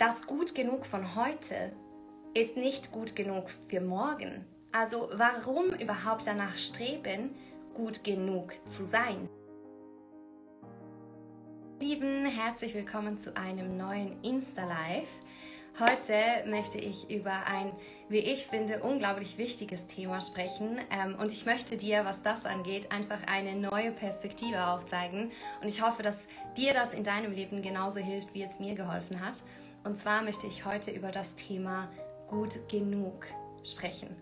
[0.00, 1.72] das gut genug von heute
[2.32, 4.46] ist nicht gut genug für morgen.
[4.72, 7.34] Also warum überhaupt danach streben,
[7.74, 9.28] gut genug zu sein?
[11.80, 15.08] Lieben, herzlich willkommen zu einem neuen Insta-Live.
[15.78, 17.70] Heute möchte ich über ein,
[18.08, 20.78] wie ich finde, unglaublich wichtiges Thema sprechen.
[20.90, 25.30] Ähm, und ich möchte dir, was das angeht, einfach eine neue Perspektive aufzeigen.
[25.60, 26.16] Und ich hoffe, dass
[26.56, 29.34] dir das in deinem Leben genauso hilft, wie es mir geholfen hat.
[29.84, 31.88] Und zwar möchte ich heute über das Thema
[32.28, 33.26] gut genug
[33.64, 34.14] sprechen.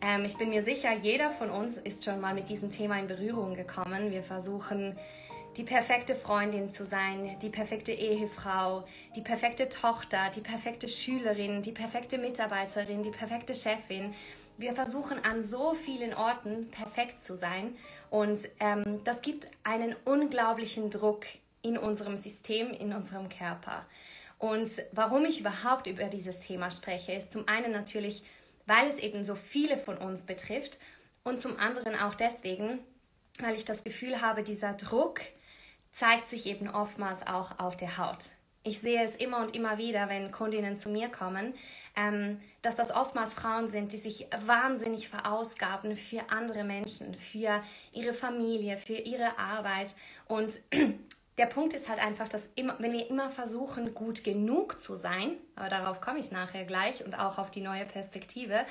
[0.00, 3.08] Ähm, ich bin mir sicher, jeder von uns ist schon mal mit diesem Thema in
[3.08, 4.12] Berührung gekommen.
[4.12, 4.96] Wir versuchen
[5.56, 11.72] die perfekte Freundin zu sein, die perfekte Ehefrau, die perfekte Tochter, die perfekte Schülerin, die
[11.72, 14.14] perfekte Mitarbeiterin, die perfekte Chefin.
[14.58, 17.76] Wir versuchen an so vielen Orten perfekt zu sein
[18.10, 21.24] und ähm, das gibt einen unglaublichen Druck
[21.62, 23.86] in unserem System, in unserem Körper.
[24.44, 28.22] Und warum ich überhaupt über dieses Thema spreche, ist zum einen natürlich,
[28.66, 30.78] weil es eben so viele von uns betrifft
[31.22, 32.80] und zum anderen auch deswegen,
[33.38, 35.22] weil ich das Gefühl habe, dieser Druck,
[35.92, 38.18] zeigt sich eben oftmals auch auf der Haut.
[38.64, 41.54] Ich sehe es immer und immer wieder, wenn Kundinnen zu mir kommen,
[41.96, 48.12] ähm, dass das oftmals Frauen sind, die sich wahnsinnig verausgaben für andere Menschen, für ihre
[48.12, 49.94] Familie, für ihre Arbeit.
[50.28, 50.50] Und
[51.38, 55.36] der Punkt ist halt einfach, dass immer, wenn wir immer versuchen, gut genug zu sein,
[55.56, 58.64] aber darauf komme ich nachher gleich und auch auf die neue Perspektive,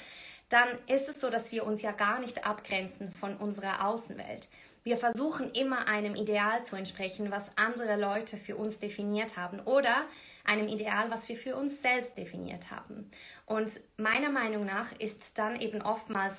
[0.49, 4.47] dann ist es so, dass wir uns ja gar nicht abgrenzen von unserer Außenwelt.
[4.83, 10.03] Wir versuchen immer einem Ideal zu entsprechen, was andere Leute für uns definiert haben oder
[10.43, 13.09] einem Ideal, was wir für uns selbst definiert haben.
[13.45, 16.35] Und meiner Meinung nach ist dann eben oftmals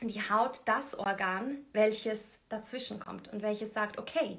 [0.00, 4.38] die Haut das Organ, welches dazwischen kommt und welches sagt, okay,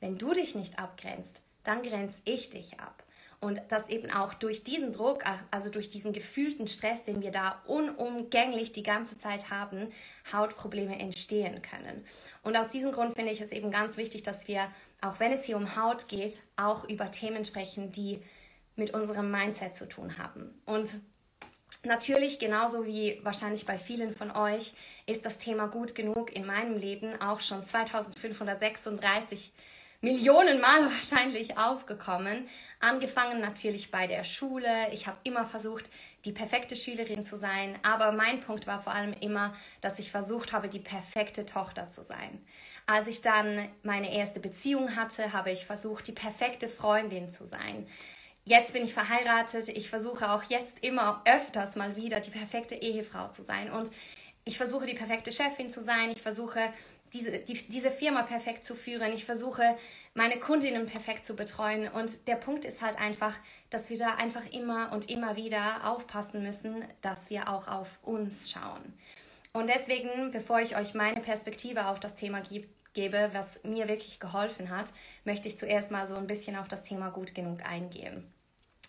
[0.00, 3.02] wenn du dich nicht abgrenzt, dann grenze ich dich ab.
[3.40, 7.62] Und dass eben auch durch diesen Druck, also durch diesen gefühlten Stress, den wir da
[7.66, 9.92] unumgänglich die ganze Zeit haben,
[10.32, 12.06] Hautprobleme entstehen können.
[12.42, 14.68] Und aus diesem Grund finde ich es eben ganz wichtig, dass wir,
[15.00, 18.22] auch wenn es hier um Haut geht, auch über Themen sprechen, die
[18.76, 20.54] mit unserem Mindset zu tun haben.
[20.64, 20.90] Und
[21.84, 24.74] natürlich, genauso wie wahrscheinlich bei vielen von euch,
[25.06, 29.52] ist das Thema gut genug in meinem Leben auch schon 2536
[30.04, 32.48] Millionen Mal wahrscheinlich aufgekommen.
[32.78, 34.92] Angefangen natürlich bei der Schule.
[34.92, 35.90] Ich habe immer versucht,
[36.26, 37.78] die perfekte Schülerin zu sein.
[37.82, 42.02] Aber mein Punkt war vor allem immer, dass ich versucht habe, die perfekte Tochter zu
[42.02, 42.44] sein.
[42.86, 47.88] Als ich dann meine erste Beziehung hatte, habe ich versucht, die perfekte Freundin zu sein.
[48.44, 49.68] Jetzt bin ich verheiratet.
[49.68, 53.70] Ich versuche auch jetzt immer öfters mal wieder die perfekte Ehefrau zu sein.
[53.70, 53.90] Und
[54.44, 56.10] ich versuche, die perfekte Chefin zu sein.
[56.10, 56.60] Ich versuche,
[57.14, 59.12] diese, die, diese Firma perfekt zu führen.
[59.12, 59.76] Ich versuche,
[60.12, 61.88] meine Kundinnen perfekt zu betreuen.
[61.88, 63.34] Und der Punkt ist halt einfach,
[63.70, 68.50] dass wir da einfach immer und immer wieder aufpassen müssen, dass wir auch auf uns
[68.50, 68.92] schauen.
[69.52, 72.42] Und deswegen, bevor ich euch meine Perspektive auf das Thema
[72.92, 74.86] gebe, was mir wirklich geholfen hat,
[75.24, 78.32] möchte ich zuerst mal so ein bisschen auf das Thema gut genug eingehen.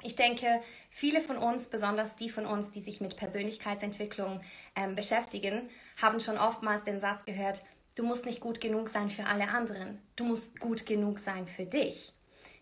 [0.03, 4.41] Ich denke, viele von uns, besonders die von uns, die sich mit Persönlichkeitsentwicklung
[4.75, 5.69] ähm, beschäftigen,
[5.99, 7.63] haben schon oftmals den Satz gehört,
[7.95, 10.01] Du musst nicht gut genug sein für alle anderen.
[10.15, 12.13] Du musst gut genug sein für dich.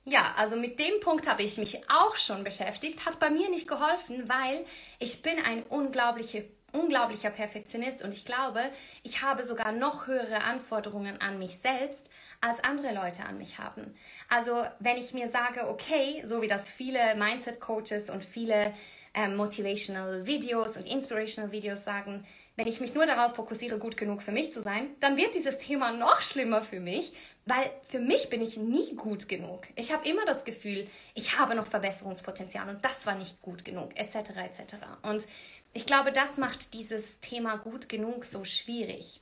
[0.05, 3.67] Ja, also mit dem Punkt habe ich mich auch schon beschäftigt, hat bei mir nicht
[3.67, 4.65] geholfen, weil
[4.99, 8.61] ich bin ein unglaubliche, unglaublicher Perfektionist und ich glaube,
[9.01, 12.01] ich habe sogar noch höhere Anforderungen an mich selbst,
[12.41, 13.95] als andere Leute an mich haben.
[14.27, 18.73] Also wenn ich mir sage, okay, so wie das viele Mindset-Coaches und viele
[19.13, 22.25] ähm, Motivational Videos und Inspirational Videos sagen,
[22.55, 25.57] wenn ich mich nur darauf fokussiere, gut genug für mich zu sein, dann wird dieses
[25.57, 27.13] Thema noch schlimmer für mich,
[27.45, 29.63] weil für mich bin ich nie gut genug.
[29.75, 33.95] Ich habe immer das Gefühl, ich habe noch Verbesserungspotenzial und das war nicht gut genug,
[33.95, 34.15] etc.
[34.15, 34.75] etc.
[35.01, 35.25] Und
[35.73, 39.19] ich glaube, das macht dieses Thema gut genug so schwierig.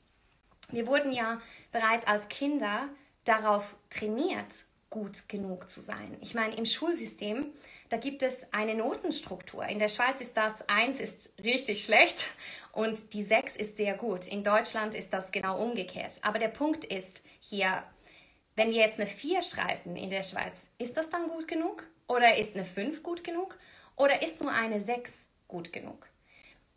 [0.70, 1.42] Wir wurden ja
[1.72, 2.90] bereits als Kinder
[3.24, 6.18] darauf trainiert, gut genug zu sein.
[6.22, 7.54] Ich meine, im Schulsystem,
[7.92, 9.66] da gibt es eine Notenstruktur.
[9.66, 12.26] In der Schweiz ist das 1 ist richtig schlecht
[12.72, 14.28] und die 6 ist sehr gut.
[14.30, 16.14] In Deutschland ist das genau umgekehrt.
[16.22, 17.84] Aber der Punkt ist hier,
[18.56, 21.84] wenn wir jetzt eine 4 schreiben in der Schweiz, ist das dann gut genug?
[22.08, 23.58] Oder ist eine 5 gut genug?
[23.98, 25.12] Oder ist nur eine 6
[25.50, 26.08] gut genug?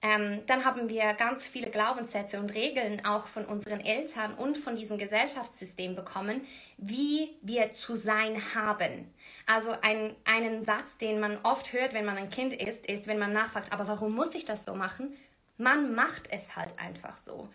[0.02, 4.75] Ähm, dann haben wir ganz viele Glaubenssätze und Regeln auch von unseren Eltern und von
[4.75, 6.44] diesem Gesellschaftssystem bekommen,
[6.76, 9.14] wie wir zu sein haben.
[9.46, 13.19] Also ein, einen Satz, den man oft hört, wenn man ein Kind ist, ist, wenn
[13.19, 15.17] man nachfragt, aber warum muss ich das so machen?
[15.58, 17.49] Man macht es halt einfach so.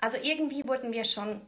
[0.00, 1.40] Also irgendwie wurden wir schon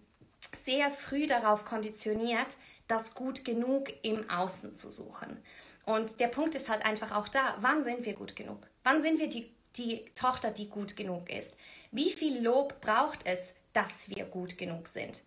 [0.65, 2.57] sehr früh darauf konditioniert,
[2.89, 5.39] das gut genug im Außen zu suchen.
[5.87, 8.59] Und der Punkt ist halt einfach auch da, wann sind wir gut genug?
[8.83, 11.53] Wann sind wir die, die Tochter, die gut genug ist?
[11.93, 13.39] Wie viel Lob braucht es,
[13.73, 15.23] dass wir gut genug sind?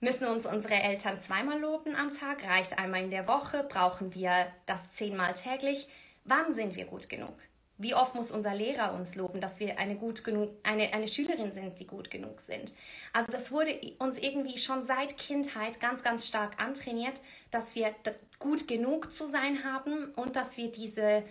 [0.00, 2.44] Müssen uns unsere Eltern zweimal loben am Tag?
[2.46, 3.64] Reicht einmal in der Woche?
[3.64, 5.88] Brauchen wir das zehnmal täglich?
[6.24, 7.32] Wann sind wir gut genug?
[7.78, 11.50] Wie oft muss unser Lehrer uns loben, dass wir eine, gut genug, eine, eine Schülerin
[11.50, 12.74] sind, die gut genug sind?
[13.14, 17.94] Also das wurde uns irgendwie schon seit Kindheit ganz, ganz stark antrainiert, dass wir
[18.38, 21.22] gut genug zu sein haben und dass wir diese,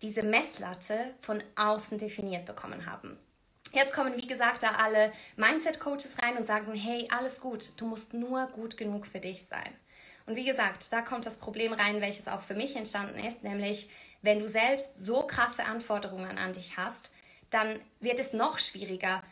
[0.00, 3.16] diese Messlatte von außen definiert bekommen haben.
[3.72, 8.12] Jetzt kommen, wie gesagt, da alle Mindset-Coaches rein und sagen, hey, alles gut, du musst
[8.12, 9.72] nur gut genug für dich sein.
[10.26, 13.88] Und wie gesagt, da kommt das Problem rein, welches auch für mich entstanden ist, nämlich
[14.22, 17.10] wenn du selbst so krasse Anforderungen an dich hast,
[17.50, 19.22] dann wird es noch schwieriger,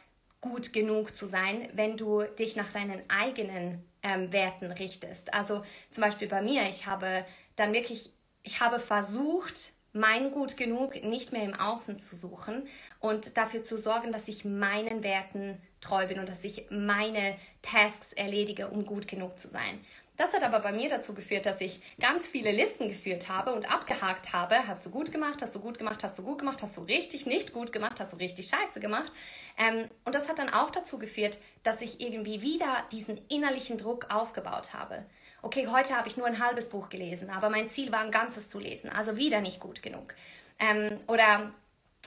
[0.41, 5.33] gut genug zu sein, wenn du dich nach deinen eigenen ähm, Werten richtest.
[5.35, 7.25] Also zum Beispiel bei mir, ich habe
[7.57, 8.13] dann wirklich,
[8.45, 12.67] ich habe versucht, mein Gut genug nicht mehr im Außen zu suchen
[13.01, 18.13] und dafür zu sorgen, dass ich meinen Werten treu bin und dass ich meine Tasks
[18.15, 19.81] erledige, um gut genug zu sein.
[20.19, 23.73] Das hat aber bei mir dazu geführt, dass ich ganz viele Listen geführt habe und
[23.73, 24.67] abgehakt habe.
[24.67, 27.25] Hast du gut gemacht, hast du gut gemacht, hast du gut gemacht, hast du richtig
[27.27, 29.13] nicht gut gemacht, hast du richtig scheiße gemacht.
[29.57, 34.13] Ähm, und das hat dann auch dazu geführt, dass ich irgendwie wieder diesen innerlichen Druck
[34.13, 35.07] aufgebaut habe.
[35.41, 38.49] Okay, heute habe ich nur ein halbes Buch gelesen, aber mein Ziel war ein ganzes
[38.49, 40.15] zu lesen, also wieder nicht gut genug.
[40.59, 41.53] Ähm, oder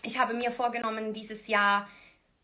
[0.04, 1.88] ich habe mir vorgenommen, dieses Jahr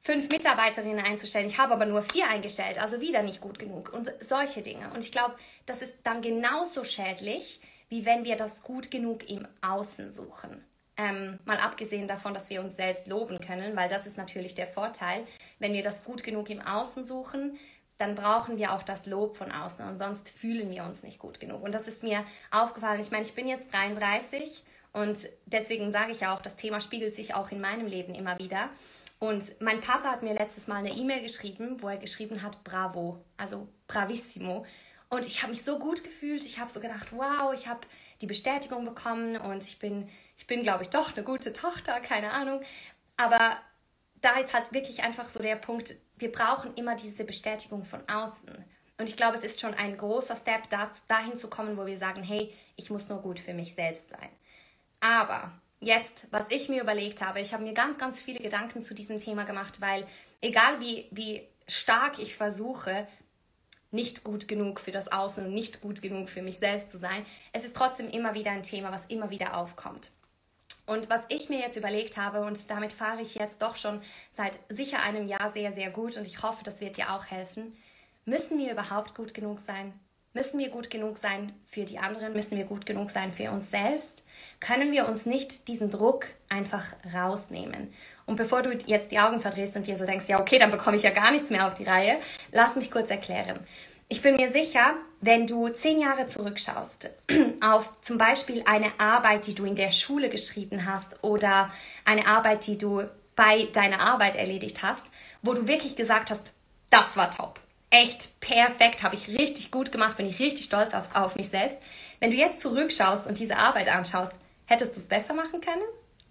[0.03, 1.47] fünf Mitarbeiterinnen einzustellen.
[1.47, 4.89] Ich habe aber nur vier eingestellt, also wieder nicht gut genug und solche Dinge.
[4.93, 5.35] Und ich glaube,
[5.65, 10.63] das ist dann genauso schädlich, wie wenn wir das gut genug im Außen suchen.
[10.95, 14.67] Ähm, mal abgesehen davon, dass wir uns selbst loben können, weil das ist natürlich der
[14.67, 15.27] Vorteil.
[15.59, 17.59] Wenn wir das gut genug im Außen suchen,
[17.97, 21.39] dann brauchen wir auch das Lob von außen und sonst fühlen wir uns nicht gut
[21.39, 21.63] genug.
[21.63, 23.01] Und das ist mir aufgefallen.
[23.01, 24.63] Ich meine, ich bin jetzt 33
[24.93, 28.69] und deswegen sage ich auch, das Thema spiegelt sich auch in meinem Leben immer wieder.
[29.19, 33.23] Und mein Papa hat mir letztes Mal eine E-Mail geschrieben, wo er geschrieben hat, bravo,
[33.35, 34.65] also bravissimo.
[35.09, 36.43] Und ich habe mich so gut gefühlt.
[36.43, 37.81] Ich habe so gedacht, wow, ich habe
[38.21, 42.31] die Bestätigung bekommen und ich bin, ich bin, glaube ich, doch eine gute Tochter, keine
[42.31, 42.61] Ahnung.
[43.15, 43.57] Aber
[44.27, 48.65] da ist halt wirklich einfach so der Punkt, wir brauchen immer diese Bestätigung von außen.
[48.97, 52.23] Und ich glaube, es ist schon ein großer Step, dahin zu kommen, wo wir sagen,
[52.23, 54.29] hey, ich muss nur gut für mich selbst sein.
[54.99, 58.93] Aber jetzt, was ich mir überlegt habe, ich habe mir ganz, ganz viele Gedanken zu
[58.93, 60.05] diesem Thema gemacht, weil
[60.41, 63.07] egal wie, wie stark ich versuche,
[63.91, 67.25] nicht gut genug für das Außen und nicht gut genug für mich selbst zu sein,
[67.53, 70.11] es ist trotzdem immer wieder ein Thema, was immer wieder aufkommt.
[70.87, 74.01] Und was ich mir jetzt überlegt habe, und damit fahre ich jetzt doch schon
[74.35, 77.77] seit sicher einem Jahr sehr, sehr gut, und ich hoffe, das wird dir auch helfen,
[78.25, 79.93] müssen wir überhaupt gut genug sein?
[80.33, 82.33] Müssen wir gut genug sein für die anderen?
[82.33, 84.23] Müssen wir gut genug sein für uns selbst?
[84.59, 87.93] können wir uns nicht diesen Druck einfach rausnehmen.
[88.25, 90.97] Und bevor du jetzt die Augen verdrehst und dir so denkst, ja, okay, dann bekomme
[90.97, 92.17] ich ja gar nichts mehr auf die Reihe,
[92.51, 93.59] lass mich kurz erklären.
[94.09, 97.09] Ich bin mir sicher, wenn du zehn Jahre zurückschaust
[97.61, 101.71] auf zum Beispiel eine Arbeit, die du in der Schule geschrieben hast oder
[102.05, 103.03] eine Arbeit, die du
[103.35, 105.03] bei deiner Arbeit erledigt hast,
[105.41, 106.43] wo du wirklich gesagt hast,
[106.89, 107.59] das war top.
[107.89, 111.79] Echt perfekt, habe ich richtig gut gemacht, bin ich richtig stolz auf, auf mich selbst.
[112.19, 114.33] Wenn du jetzt zurückschaust und diese Arbeit anschaust,
[114.67, 115.81] Hättest du es besser machen können?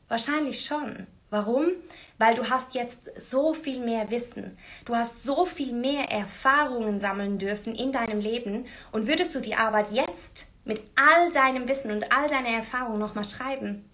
[0.08, 1.06] Wahrscheinlich schon.
[1.36, 1.72] Warum?
[2.16, 4.56] Weil du hast jetzt so viel mehr Wissen.
[4.86, 8.64] Du hast so viel mehr Erfahrungen sammeln dürfen in deinem Leben.
[8.90, 13.26] Und würdest du die Arbeit jetzt mit all deinem Wissen und all deiner Erfahrung nochmal
[13.26, 13.84] schreiben,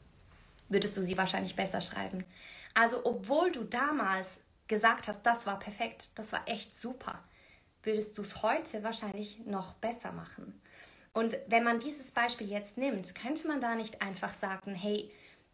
[0.69, 2.25] würdest du sie wahrscheinlich besser schreiben.
[2.75, 4.29] Also obwohl du damals
[4.69, 7.19] gesagt hast, das war perfekt, das war echt super,
[7.83, 10.63] würdest du es heute wahrscheinlich noch besser machen.
[11.13, 15.11] Und wenn man dieses Beispiel jetzt nimmt, könnte man da nicht einfach sagen, hey,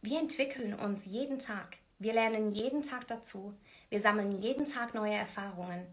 [0.09, 3.53] wir entwickeln uns jeden Tag, wir lernen jeden Tag dazu,
[3.91, 5.87] wir sammeln jeden Tag neue Erfahrungen.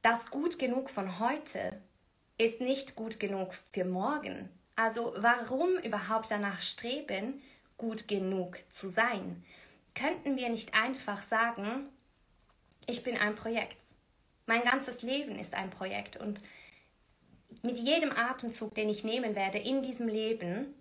[0.00, 1.78] Das gut genug von heute
[2.38, 4.48] ist nicht gut genug für morgen.
[4.74, 7.42] Also warum überhaupt danach streben,
[7.76, 9.44] gut genug zu sein?
[9.94, 11.90] Könnten wir nicht einfach sagen,
[12.86, 13.76] ich bin ein Projekt.
[14.46, 16.40] Mein ganzes Leben ist ein Projekt und
[17.62, 20.74] mit jedem Atemzug, den ich nehmen werde in diesem Leben,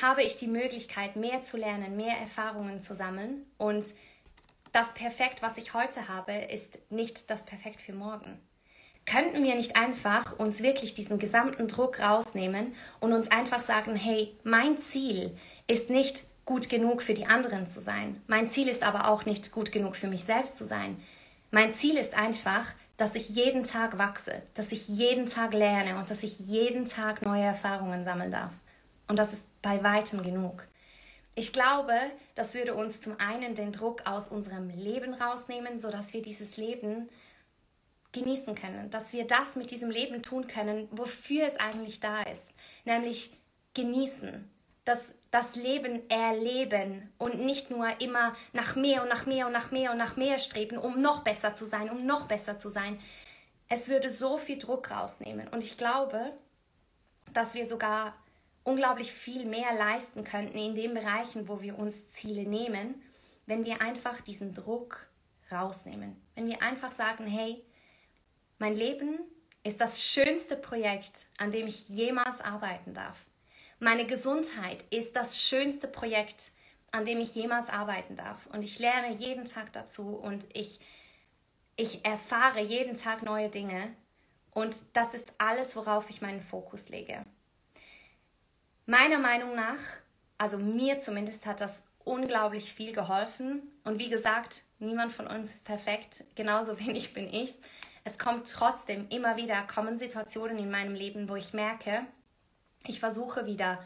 [0.00, 3.46] habe ich die Möglichkeit, mehr zu lernen, mehr Erfahrungen zu sammeln.
[3.58, 3.84] Und
[4.72, 8.40] das Perfekt, was ich heute habe, ist nicht das Perfekt für morgen.
[9.06, 14.34] Könnten wir nicht einfach uns wirklich diesen gesamten Druck rausnehmen und uns einfach sagen, hey,
[14.44, 15.36] mein Ziel
[15.66, 18.20] ist nicht gut genug für die anderen zu sein.
[18.26, 21.00] Mein Ziel ist aber auch nicht gut genug für mich selbst zu sein.
[21.50, 26.10] Mein Ziel ist einfach, dass ich jeden Tag wachse, dass ich jeden Tag lerne und
[26.10, 28.52] dass ich jeden Tag neue Erfahrungen sammeln darf.
[29.08, 30.68] Und das ist bei weitem genug.
[31.34, 31.94] Ich glaube,
[32.36, 37.08] das würde uns zum einen den Druck aus unserem Leben rausnehmen, sodass wir dieses Leben
[38.12, 42.44] genießen können, dass wir das mit diesem Leben tun können, wofür es eigentlich da ist,
[42.84, 43.32] nämlich
[43.72, 44.48] genießen,
[44.84, 45.00] das,
[45.32, 49.90] das Leben erleben und nicht nur immer nach mehr und nach mehr und nach mehr
[49.90, 53.00] und nach mehr streben, um noch besser zu sein, um noch besser zu sein.
[53.68, 56.32] Es würde so viel Druck rausnehmen und ich glaube,
[57.32, 58.14] dass wir sogar
[58.64, 63.02] unglaublich viel mehr leisten könnten in den Bereichen, wo wir uns Ziele nehmen,
[63.46, 65.06] wenn wir einfach diesen Druck
[65.52, 66.20] rausnehmen.
[66.34, 67.62] Wenn wir einfach sagen, hey,
[68.58, 69.18] mein Leben
[69.62, 73.18] ist das schönste Projekt, an dem ich jemals arbeiten darf.
[73.78, 76.52] Meine Gesundheit ist das schönste Projekt,
[76.90, 78.46] an dem ich jemals arbeiten darf.
[78.46, 80.80] Und ich lerne jeden Tag dazu und ich,
[81.76, 83.94] ich erfahre jeden Tag neue Dinge.
[84.52, 87.24] Und das ist alles, worauf ich meinen Fokus lege.
[88.86, 89.78] Meiner Meinung nach,
[90.36, 93.62] also mir zumindest, hat das unglaublich viel geholfen.
[93.82, 97.54] Und wie gesagt, niemand von uns ist perfekt, genauso wenig bin ich.
[98.04, 102.04] Es kommt trotzdem immer wieder, kommen Situationen in meinem Leben, wo ich merke,
[102.86, 103.82] ich versuche wieder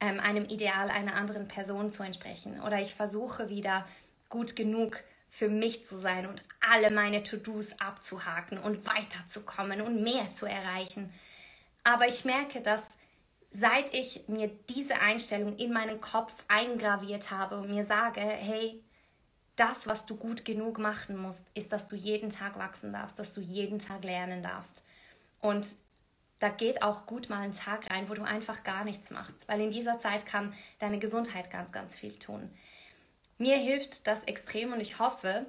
[0.00, 3.86] ähm, einem Ideal einer anderen Person zu entsprechen oder ich versuche wieder
[4.30, 10.32] gut genug für mich zu sein und alle meine To-Dos abzuhaken und weiterzukommen und mehr
[10.34, 11.12] zu erreichen.
[11.84, 12.82] Aber ich merke, dass
[13.58, 18.82] seit ich mir diese Einstellung in meinen Kopf eingraviert habe und mir sage, hey,
[19.56, 23.32] das, was du gut genug machen musst, ist, dass du jeden Tag wachsen darfst, dass
[23.32, 24.82] du jeden Tag lernen darfst.
[25.40, 25.66] Und
[26.38, 29.60] da geht auch gut mal ein Tag rein, wo du einfach gar nichts machst, weil
[29.60, 32.50] in dieser Zeit kann deine Gesundheit ganz, ganz viel tun.
[33.38, 35.46] Mir hilft das extrem und ich hoffe,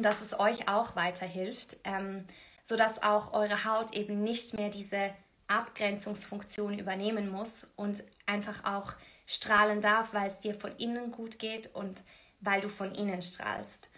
[0.00, 2.24] dass es euch auch weiterhilft, ähm,
[2.64, 5.12] sodass auch eure Haut eben nicht mehr diese
[5.48, 8.94] Abgrenzungsfunktion übernehmen muss und einfach auch
[9.26, 11.98] strahlen darf, weil es dir von innen gut geht und
[12.40, 13.88] weil du von innen strahlst.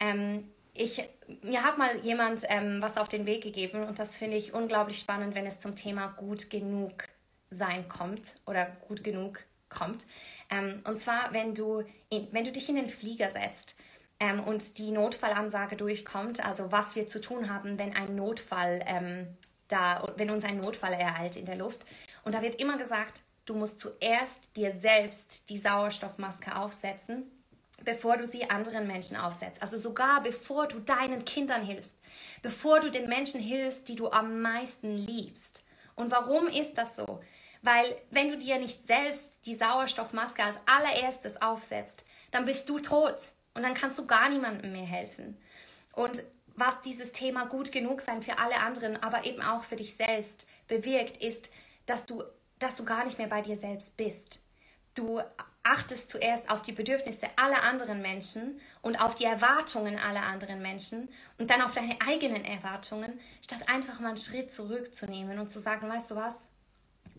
[0.00, 1.08] Ähm, ich,
[1.42, 4.98] mir hat mal jemand ähm, was auf den Weg gegeben und das finde ich unglaublich
[4.98, 7.04] spannend, wenn es zum Thema gut genug
[7.50, 10.04] sein kommt oder gut genug kommt.
[10.50, 13.74] Ähm, und zwar, wenn du, in, wenn du dich in den Flieger setzt
[14.20, 19.28] ähm, und die Notfallansage durchkommt, also was wir zu tun haben, wenn ein Notfall ähm,
[19.68, 21.84] da, wenn uns ein Notfall ereilt in der Luft.
[22.24, 27.30] Und da wird immer gesagt, du musst zuerst dir selbst die Sauerstoffmaske aufsetzen,
[27.84, 29.62] bevor du sie anderen Menschen aufsetzt.
[29.62, 32.00] Also sogar bevor du deinen Kindern hilfst,
[32.42, 35.64] bevor du den Menschen hilfst, die du am meisten liebst.
[35.94, 37.20] Und warum ist das so?
[37.62, 43.16] Weil wenn du dir nicht selbst die Sauerstoffmaske als allererstes aufsetzt, dann bist du tot
[43.54, 45.36] und dann kannst du gar niemandem mehr helfen.
[45.92, 46.22] Und
[46.56, 50.48] was dieses Thema gut genug sein für alle anderen, aber eben auch für dich selbst
[50.68, 51.50] bewirkt, ist,
[51.84, 52.22] dass du,
[52.58, 54.40] dass du gar nicht mehr bei dir selbst bist.
[54.94, 55.20] Du
[55.62, 61.08] achtest zuerst auf die Bedürfnisse aller anderen Menschen und auf die Erwartungen aller anderen Menschen
[61.38, 65.88] und dann auf deine eigenen Erwartungen, statt einfach mal einen Schritt zurückzunehmen und zu sagen,
[65.88, 66.34] weißt du was,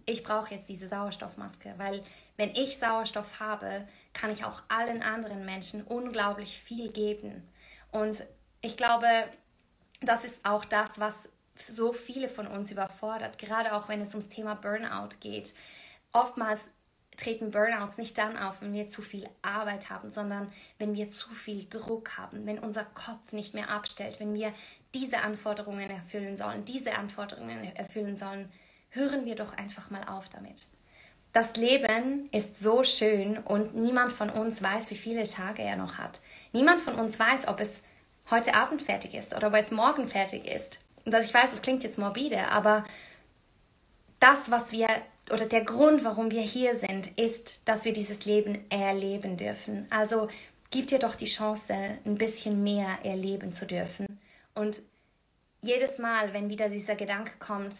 [0.05, 2.03] ich brauche jetzt diese Sauerstoffmaske, weil
[2.37, 7.47] wenn ich Sauerstoff habe, kann ich auch allen anderen Menschen unglaublich viel geben.
[7.91, 8.23] Und
[8.61, 9.07] ich glaube,
[10.01, 11.15] das ist auch das, was
[11.67, 15.53] so viele von uns überfordert, gerade auch wenn es ums Thema Burnout geht.
[16.11, 16.59] Oftmals
[17.17, 21.29] treten Burnouts nicht dann auf, wenn wir zu viel Arbeit haben, sondern wenn wir zu
[21.29, 24.53] viel Druck haben, wenn unser Kopf nicht mehr abstellt, wenn wir
[24.93, 28.51] diese Anforderungen erfüllen sollen, diese Anforderungen erfüllen sollen,
[28.89, 30.67] hören wir doch einfach mal auf damit.
[31.33, 35.97] Das Leben ist so schön und niemand von uns weiß, wie viele Tage er noch
[35.97, 36.21] hat.
[36.53, 37.69] Niemand von uns weiß, ob es
[38.29, 40.79] heute Abend fertig ist oder ob es morgen fertig ist.
[41.05, 42.85] Und ich weiß, das klingt jetzt morbide, aber
[44.19, 44.87] das, was wir
[45.31, 49.85] oder der Grund, warum wir hier sind, ist, dass wir dieses Leben erleben dürfen.
[49.89, 50.29] Also
[50.71, 51.73] gib dir doch die Chance,
[52.05, 54.19] ein bisschen mehr erleben zu dürfen.
[54.55, 54.81] Und
[55.61, 57.75] jedes Mal, wenn wieder dieser Gedanke kommt,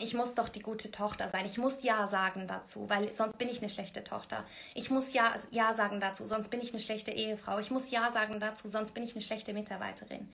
[0.00, 1.44] ich muss doch die gute Tochter sein.
[1.44, 4.44] Ich muss Ja sagen dazu, weil sonst bin ich eine schlechte Tochter.
[4.74, 7.58] Ich muss Ja, ja sagen dazu, sonst bin ich eine schlechte Ehefrau.
[7.58, 10.28] Ich muss Ja sagen dazu, sonst bin ich eine schlechte Mitarbeiterin.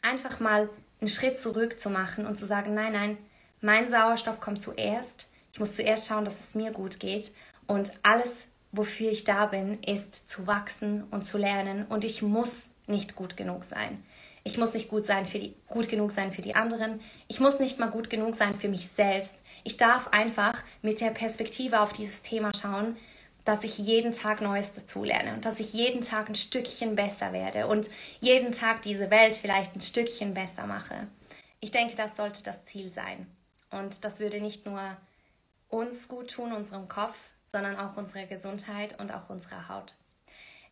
[0.00, 3.18] Einfach mal einen Schritt zurück zu machen und zu sagen, nein, nein,
[3.60, 5.28] mein Sauerstoff kommt zuerst.
[5.52, 7.32] Ich muss zuerst schauen, dass es mir gut geht.
[7.66, 8.30] Und alles,
[8.72, 11.86] wofür ich da bin, ist zu wachsen und zu lernen.
[11.86, 12.50] Und ich muss
[12.86, 14.02] nicht gut genug sein.
[14.44, 17.00] Ich muss nicht gut, sein für die, gut genug sein für die anderen.
[17.28, 19.34] Ich muss nicht mal gut genug sein für mich selbst.
[19.64, 22.96] Ich darf einfach mit der Perspektive auf dieses Thema schauen,
[23.44, 27.66] dass ich jeden Tag Neues dazulerne und dass ich jeden Tag ein Stückchen besser werde
[27.66, 27.88] und
[28.20, 31.08] jeden Tag diese Welt vielleicht ein Stückchen besser mache.
[31.60, 33.26] Ich denke, das sollte das Ziel sein.
[33.70, 34.96] Und das würde nicht nur
[35.68, 37.16] uns gut tun, unserem Kopf,
[37.50, 39.94] sondern auch unserer Gesundheit und auch unserer Haut.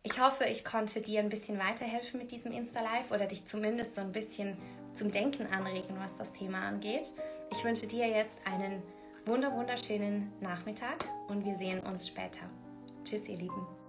[0.03, 4.01] Ich hoffe, ich konnte dir ein bisschen weiterhelfen mit diesem Insta-Live oder dich zumindest so
[4.01, 4.57] ein bisschen
[4.95, 7.11] zum Denken anregen, was das Thema angeht.
[7.51, 8.81] Ich wünsche dir jetzt einen
[9.25, 12.49] wunderschönen Nachmittag und wir sehen uns später.
[13.03, 13.80] Tschüss, ihr Lieben.